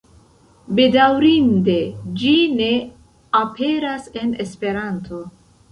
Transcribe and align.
Bedaŭrinde, 0.79 1.77
ĝi 2.23 2.33
ne 2.57 2.73
aperas 3.45 4.13
en 4.23 4.37
Esperanto. 4.47 5.25